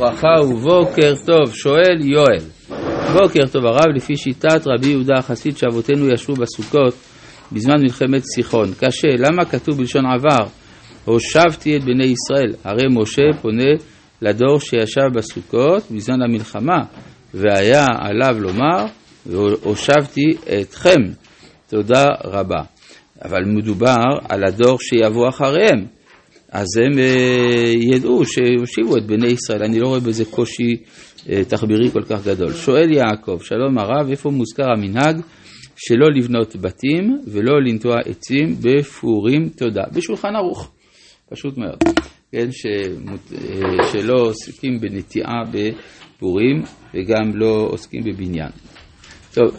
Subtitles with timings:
[0.00, 2.44] ברכה ובוקר טוב, שואל יואל.
[3.12, 6.94] בוקר טוב הרב, לפי שיטת רבי יהודה החסיד שאבותינו ישבו בסוכות
[7.52, 8.68] בזמן מלחמת סיחון.
[8.80, 10.46] קשה, למה כתוב בלשון עבר,
[11.04, 12.54] הושבתי את בני ישראל?
[12.64, 13.70] הרי משה פונה
[14.22, 16.78] לדור שישב בסוכות בזמן המלחמה,
[17.34, 18.86] והיה עליו לומר,
[19.26, 20.30] והושבתי
[20.60, 21.00] אתכם.
[21.68, 22.62] תודה רבה.
[23.24, 25.86] אבל מדובר על הדור שיבוא אחריהם.
[26.54, 29.62] אז הם אה, ידעו שיושיבו את בני ישראל.
[29.62, 30.76] אני לא רואה בזה קושי
[31.28, 32.52] אה, תחבירי כל כך גדול.
[32.52, 35.20] שואל יעקב, שלום הרב, איפה מוזכר המנהג
[35.76, 39.82] שלא לבנות בתים ולא לנטוע עצים בפורים תודה?
[39.92, 40.70] בשולחן ערוך,
[41.30, 41.78] פשוט מאוד.
[42.32, 46.62] כן, שמות, אה, שלא עוסקים בנטיעה בפורים
[46.94, 48.50] וגם לא עוסקים בבניין.
[49.34, 49.56] טוב,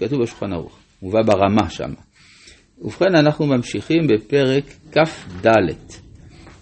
[0.00, 1.90] כתוב בשולחן ערוך, מובא ברמה שם.
[2.80, 5.46] ובכן, אנחנו ממשיכים בפרק כ"ד.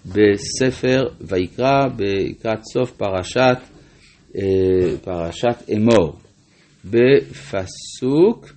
[0.05, 3.57] בספר ויקרא, לקראת סוף פרשת,
[4.35, 6.19] אה, פרשת אמור,
[6.85, 8.53] בפסוק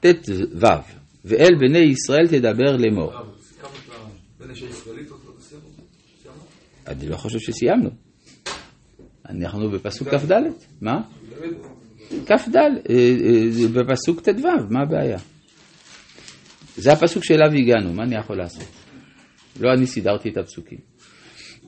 [0.00, 0.66] ט"ו,
[1.24, 3.12] ואל בני ישראל תדבר לאמור.
[6.86, 7.90] אני לא חושב שסיימנו.
[9.28, 10.32] אנחנו בפסוק כ"ד,
[10.80, 11.00] מה?
[12.26, 15.18] כ"ד, אה, אה, בפסוק ט"ו, מה הבעיה?
[16.76, 18.79] זה הפסוק שאליו הגענו, מה אני יכול לעשות?
[19.60, 20.78] לא אני סידרתי את הפסוקים.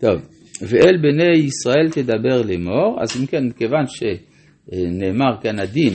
[0.01, 0.21] טוב,
[0.61, 5.93] ואל בני ישראל תדבר לאמור, אז אם כן, כיוון שנאמר כאן הדין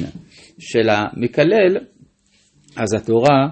[0.60, 1.78] של המקלל,
[2.76, 3.48] אז התורה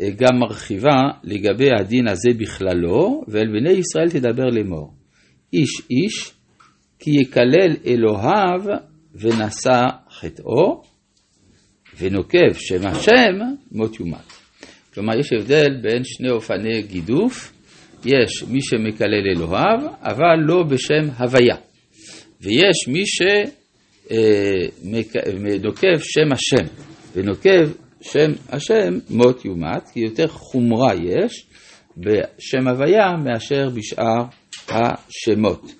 [0.00, 4.92] אה, גם מרחיבה לגבי הדין הזה בכללו, ואל בני ישראל תדבר לאמור.
[5.52, 6.32] איש איש,
[6.98, 8.60] כי יקלל אלוהיו
[9.14, 10.82] ונשא חטאו,
[11.98, 13.38] ונוקב שם השם
[13.72, 14.32] מות יומת.
[14.94, 17.52] כלומר, יש הבדל בין שני אופני גידוף,
[18.06, 21.56] יש מי שמקלל אלוהיו, אבל לא בשם הוויה.
[22.40, 23.02] ויש מי
[24.82, 26.66] שנוקב אה, שם השם,
[27.14, 31.46] ונוקב שם השם מות יומת, כי יותר חומרה יש
[31.96, 34.24] בשם הוויה מאשר בשאר
[34.68, 35.72] השמות.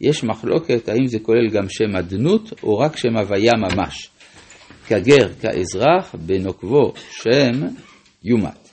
[0.00, 4.08] יש מחלוקת האם זה כולל גם שם אדנות או רק שם הוויה ממש.
[4.88, 7.66] כגר, כאזרח, בנוקבו שם
[8.24, 8.63] יומת.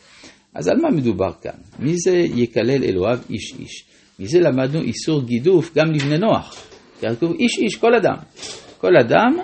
[0.56, 1.52] אז על מה מדובר כאן?
[1.80, 3.86] מי זה יקלל אלוהיו איש איש?
[4.20, 6.68] מזה למדנו איסור גידוף גם לבני נוח.
[7.02, 8.16] כתוב איש איש, כל אדם.
[8.78, 9.38] כל אדם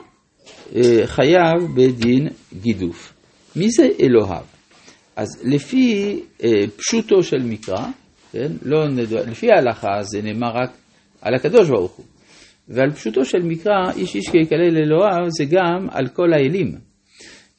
[0.75, 2.27] אה, חייב בדין
[2.61, 3.13] גידוף.
[3.55, 4.43] מי זה אלוהיו?
[5.15, 7.87] אז לפי אה, פשוטו של מקרא,
[8.31, 8.51] כן?
[8.61, 10.71] לא נדע, לפי ההלכה זה נאמר רק
[11.21, 12.05] על הקדוש ברוך הוא.
[12.67, 16.75] ועל פשוטו של מקרא, איש איש כיקלל אלוהיו זה גם על כל האלים.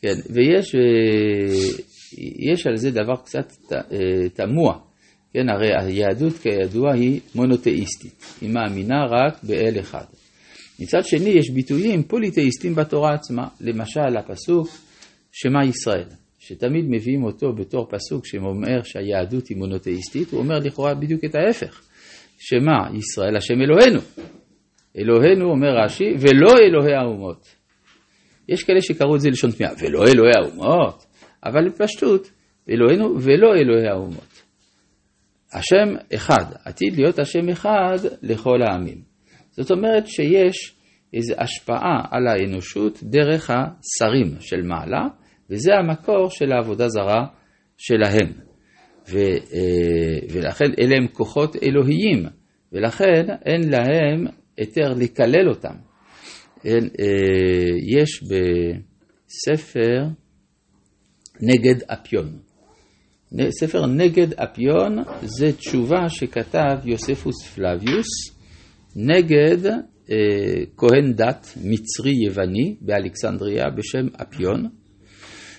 [0.03, 1.83] כן, ויש אה,
[2.53, 4.79] יש על זה דבר קצת אה, תמוה.
[5.33, 10.05] כן, הרי היהדות כידוע היא מונותאיסטית, היא מאמינה רק באל אחד.
[10.81, 14.69] מצד שני יש ביטויים פוליתאיסטים בתורה עצמה, למשל הפסוק
[15.33, 16.09] שמע ישראל,
[16.39, 21.83] שתמיד מביאים אותו בתור פסוק שאומר שהיהדות היא מונותאיסטית, הוא אומר לכאורה בדיוק את ההפך.
[22.39, 24.01] שמע ישראל השם אלוהינו.
[24.99, 27.55] אלוהינו אומר רש"י, ולא אלוהי האומות.
[28.49, 31.08] יש כאלה שקראו את זה לשון תמיהה, ולא אלוהי האומות.
[31.45, 32.31] אבל בפשטות,
[32.71, 34.43] אלוהינו ולא אלוהי האומות.
[35.53, 39.03] השם אחד, עתיד להיות השם אחד לכל העמים.
[39.51, 40.75] זאת אומרת שיש
[41.15, 45.07] איזו השפעה על האנושות דרך השרים של מעלה,
[45.51, 47.27] וזה המקור של העבודה זרה
[47.79, 48.33] שלהם.
[49.09, 52.27] ו, אה, ולכן אלה הם כוחות אלוהיים,
[52.73, 54.27] ולכן אין להם
[54.57, 55.75] היתר לקלל אותם.
[56.67, 56.73] אה,
[57.87, 60.05] יש בספר
[61.41, 62.39] נגד אפיון.
[63.51, 68.09] ספר נגד אפיון זה תשובה שכתב יוספוס פלביוס
[68.97, 69.67] נגד
[70.11, 74.69] אה, כהן דת מצרי יווני באלכסנדריה בשם אפיון,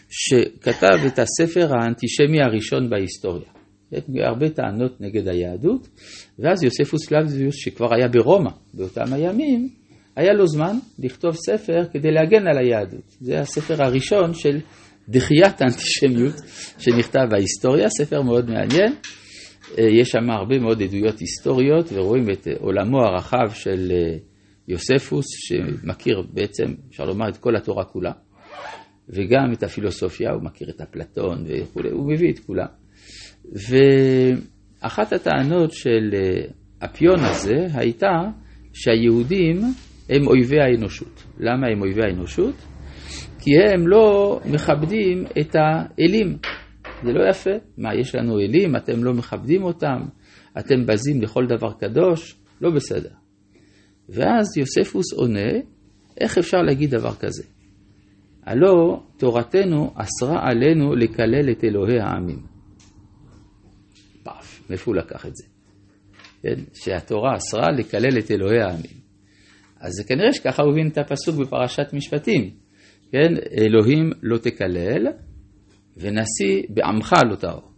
[0.10, 3.50] שכתב את הספר האנטישמי הראשון בהיסטוריה.
[4.28, 5.88] הרבה טענות נגד היהדות,
[6.40, 9.70] ואז יוספוס פלביוס, שכבר היה ברומא באותם הימים,
[10.16, 13.16] היה לו זמן לכתוב ספר כדי להגן על היהדות.
[13.20, 14.60] זה הספר הראשון של
[15.10, 16.36] דחיית האנטישמיות
[16.78, 18.94] שנכתב בהיסטוריה, ספר מאוד מעניין.
[19.78, 24.18] אה, יש שם הרבה מאוד עדויות היסטוריות ורואים את עולמו הרחב של אה,
[24.68, 28.12] יוספוס, שמכיר בעצם, אפשר לומר, את כל התורה כולה,
[29.10, 32.66] וגם את הפילוסופיה, הוא מכיר את אפלטון וכולי, הוא מביא את כולה.
[34.82, 36.42] ואחת הטענות של אה,
[36.86, 38.12] אפיון הזה הייתה
[38.74, 39.62] שהיהודים
[40.10, 41.24] הם אויבי האנושות.
[41.40, 42.56] למה הם אויבי האנושות?
[43.40, 46.38] כי הם לא מכבדים את האלים.
[47.04, 47.52] זה לא יפה.
[47.78, 50.00] מה, יש לנו אלים, אתם לא מכבדים אותם,
[50.60, 52.36] אתם בזים לכל דבר קדוש?
[52.62, 53.10] לא בסדר.
[54.10, 55.50] ואז יוספוס עונה,
[56.22, 57.44] איך אפשר להגיד דבר כזה?
[58.44, 62.40] הלא תורתנו אסרה עלינו לקלל את אלוהי העמים.
[64.24, 65.46] פאף, מאיפה הוא לקח את זה?
[66.42, 66.64] כן?
[66.74, 69.00] שהתורה אסרה לקלל את אלוהי העמים.
[69.80, 72.50] אז כנראה שככה הוא הבין את הפסוק בפרשת משפטים.
[73.12, 73.34] כן?
[73.58, 75.08] אלוהים לא תקלל,
[75.98, 77.72] ונשיא בעמך לא טהור.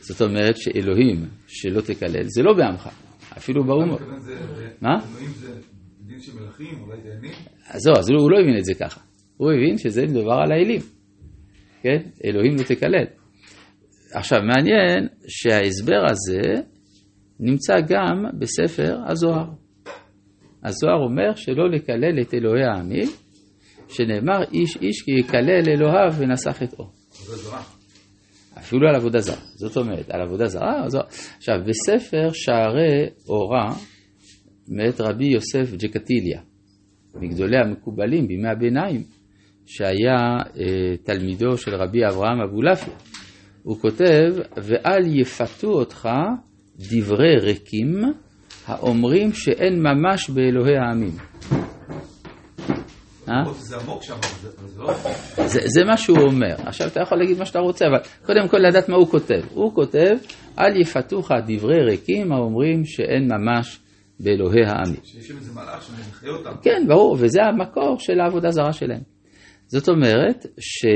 [0.00, 2.88] זאת אומרת שאלוהים שלא תקלל, זה לא בעמך,
[3.36, 3.88] אפילו באו"ם.
[4.80, 4.88] מה?
[4.88, 5.52] אלוהים זה
[6.06, 7.32] דין של מלכים, אולי דיינים?
[7.70, 9.00] אז זהו, אז הוא לא הבין את זה ככה.
[9.36, 10.80] הוא הבין שזה מדובר על האלים.
[11.82, 11.98] כן?
[12.24, 13.04] אלוהים לא תקלל.
[14.14, 16.62] עכשיו, מעניין שההסבר הזה
[17.40, 19.50] נמצא גם בספר הזוהר.
[20.64, 23.08] הזוהר אומר שלא לקלל את אלוהי העמים,
[23.92, 26.84] שנאמר איש איש כי יקלל אלוהיו ונשא חטאו.
[28.58, 29.36] אפילו על עבודה זרה.
[29.54, 30.98] זאת אומרת, על עבודה זרה, זו...
[31.36, 33.74] עכשיו, בספר שערי אורה,
[34.68, 36.40] מאת רבי יוסף ג'קטיליה,
[37.14, 39.02] מגדולי המקובלים בימי הביניים,
[39.66, 42.94] שהיה אה, תלמידו של רבי אברהם אבולעפיה,
[43.62, 46.08] הוא כותב, ואל יפתו אותך
[46.78, 48.02] דברי ריקים
[48.66, 51.12] האומרים שאין ממש באלוהי העמים.
[53.28, 53.52] אה?
[53.52, 54.14] זה עמוק שם,
[54.66, 54.94] זה לא...
[55.46, 56.54] זה מה שהוא אומר.
[56.66, 59.40] עכשיו אתה יכול להגיד מה שאתה רוצה, אבל קודם כל לדעת מה הוא כותב.
[59.54, 60.16] הוא כותב,
[60.58, 63.78] אל יפתוך דברי ריקים האומרים שאין ממש
[64.20, 65.00] באלוהי העמים.
[65.04, 66.50] שיש שם איזה מלאך שמחיה אותם.
[66.62, 69.02] כן, ברור, וזה המקור של העבודה זרה שלהם.
[69.66, 70.86] זאת אומרת, ש...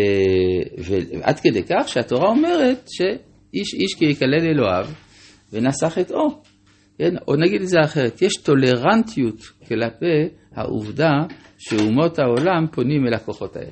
[0.79, 4.87] ועד כדי כך שהתורה אומרת שאיש איש כי יקלל אלוהיו
[5.53, 6.29] ונשא חטאו.
[6.99, 7.15] כן?
[7.29, 11.13] או נגיד את זה אחרת, יש טולרנטיות כלפי העובדה
[11.59, 13.71] שאומות העולם פונים אל הכוחות האלה.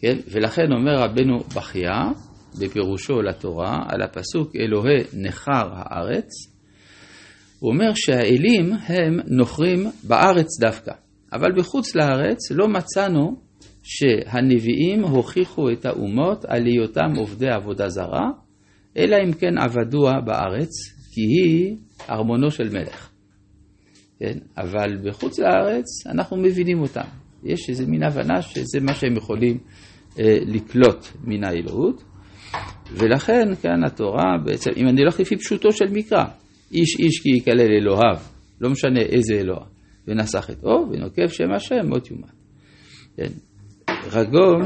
[0.00, 0.16] כן?
[0.30, 2.02] ולכן אומר רבנו בחייה,
[2.60, 6.28] בפירושו לתורה, על הפסוק אלוהי נכר הארץ,
[7.58, 10.92] הוא אומר שהאלים הם נוכרים בארץ דווקא,
[11.32, 13.36] אבל בחוץ לארץ לא מצאנו
[13.82, 18.30] שהנביאים הוכיחו את האומות על היותם עובדי עבודה זרה,
[18.96, 20.70] אלא אם כן עבדוה בארץ,
[21.14, 21.76] כי היא
[22.10, 23.11] ארמונו של מלך.
[24.22, 24.38] כן?
[24.56, 27.04] אבל בחוץ לארץ אנחנו מבינים אותם.
[27.44, 29.58] יש איזה מין הבנה שזה מה שהם יכולים
[30.18, 32.02] אה, לקלוט מן האלוהות.
[32.90, 36.24] ולכן כאן התורה בעצם, אם אני הולך לפי פשוטו של מקרא,
[36.72, 38.16] איש איש כי יקלל אלוהיו,
[38.60, 39.64] לא משנה איזה אלוה,
[40.08, 42.32] ונשא חטאו, ונוקב שם השם, מות יומת.
[43.16, 43.32] כן?
[44.12, 44.62] רגום,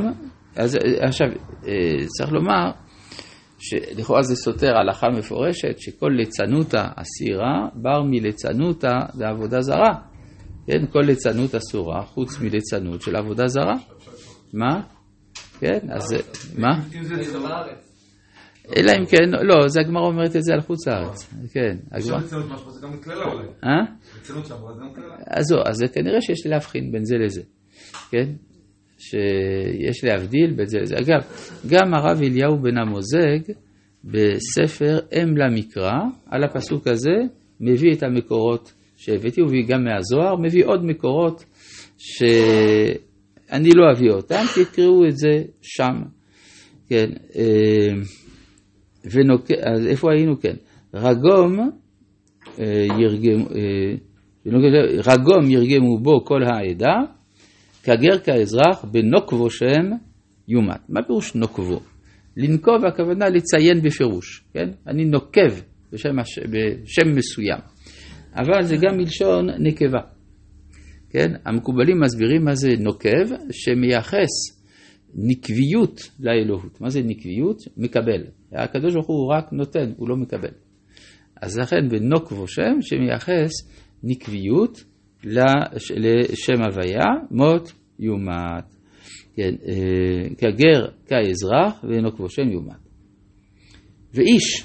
[0.56, 1.26] אז עכשיו,
[1.67, 2.70] אה, צריך לומר,
[3.58, 9.94] שלכאורה זה סותר הלכה מפורשת, שכל ליצנותא אסירה בר מליצנותא בעבודה זרה.
[10.67, 13.75] כן, כל ליצנות אסורה חוץ מליצנות של עבודה זרה.
[14.53, 14.82] מה?
[15.61, 16.14] כן, אז
[16.58, 16.69] מה?
[18.76, 21.35] אלא אם כן, לא, זה הגמרא אומרת את זה על חוץ לארץ.
[21.53, 22.19] כן, הגמרא.
[23.64, 23.85] אה?
[25.26, 27.43] אז אז כנראה שיש להבחין בין זה לזה.
[28.11, 28.32] כן?
[28.98, 30.94] שיש להבדיל בין זה לזה.
[30.98, 31.20] אגב,
[31.66, 33.52] גם הרב אליהו בן המוזג
[34.04, 35.98] בספר אם למקרא,
[36.31, 37.16] על הפסוק הזה,
[37.60, 41.44] מביא את המקורות שהבאתי, הוא מביא גם מהזוהר, מביא עוד מקורות
[41.98, 46.02] שאני לא אביא אותם, תקראו את זה שם.
[46.88, 47.93] כן, אה,
[49.12, 49.50] ונוק...
[49.50, 50.40] אז איפה היינו?
[50.40, 50.54] כן,
[50.94, 51.70] רגום
[52.58, 53.94] אה, ירגם, אה,
[55.06, 57.15] רגום ירגמו בו כל העדה,
[57.86, 59.90] כגר כאזרח בנוקבו שם
[60.48, 60.81] יומת.
[60.88, 61.81] מה פירוש נוקבו?
[62.36, 64.70] לנקוב הכוונה לציין בפירוש, כן?
[64.86, 65.60] אני נוקב
[65.93, 66.38] בשם, הש...
[66.38, 67.58] בשם מסוים.
[68.34, 70.00] אבל זה גם מלשון נקבה,
[71.10, 71.32] כן?
[71.44, 74.31] המקובלים מסבירים מה זה נוקב, שמייחס
[75.14, 76.81] נקביות לאלוהות.
[76.81, 77.62] מה זה נקביות?
[77.76, 78.24] מקבל.
[78.52, 80.52] הקדוש ברוך הוא רק נותן, הוא לא מקבל.
[81.43, 83.50] אז לכן בנוקבו שם שמייחס
[84.02, 84.84] נקביות
[85.25, 88.75] לשם הוויה, מות יומת.
[89.37, 92.87] כן, אה, כגר כאזרח ואינו כבושם יומת.
[94.15, 94.65] ואיש,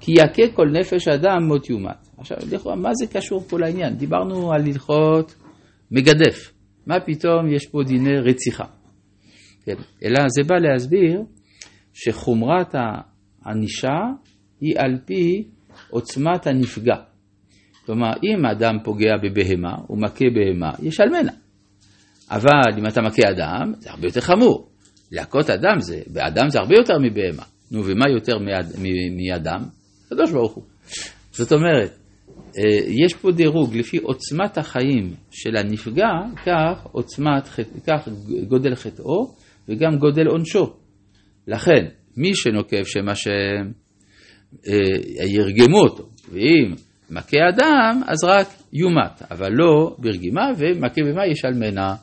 [0.00, 2.08] כי יכה כל נפש אדם מות יומת.
[2.18, 3.94] עכשיו, לכאורה, מה זה קשור פה לעניין?
[3.94, 5.34] דיברנו על הלכות
[5.90, 6.52] מגדף.
[6.86, 8.64] מה פתאום יש פה דיני רציחה?
[9.64, 11.22] כן, אלא זה בא להסביר
[11.92, 12.74] שחומרת
[13.44, 13.98] הענישה
[14.60, 15.44] היא על פי
[15.90, 16.96] עוצמת הנפגע.
[17.86, 21.32] כלומר, אם אדם פוגע בבהמה, הוא מכה בהמה, ישלמנה.
[22.30, 24.68] אבל אם אתה מכה אדם, זה הרבה יותר חמור.
[25.12, 27.42] להכות אדם זה, באדם זה הרבה יותר מבהמה.
[27.70, 28.38] נו, ומה יותר
[29.18, 29.60] מאדם?
[30.06, 30.64] הקדוש ברוך הוא.
[31.30, 31.98] זאת אומרת,
[32.58, 36.10] אה, יש פה דירוג לפי עוצמת החיים של הנפגע,
[36.46, 37.48] כך, עוצמת,
[37.86, 38.08] כך
[38.48, 39.34] גודל חטאו
[39.68, 40.72] וגם גודל עונשו.
[41.48, 41.86] לכן,
[42.16, 43.70] מי שנוקב שם השם,
[44.68, 46.74] אה, ירגמו אותו, ואם
[47.12, 51.94] מכה אדם, אז רק יומת, אבל לא ברגימה, ומכה במה יש על מנה